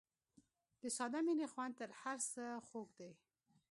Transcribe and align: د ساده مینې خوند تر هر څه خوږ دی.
د 0.81 0.83
ساده 0.97 1.19
مینې 1.25 1.47
خوند 1.53 1.73
تر 1.79 1.89
هر 2.01 2.17
څه 2.31 2.43
خوږ 2.67 2.89
دی. 2.99 3.11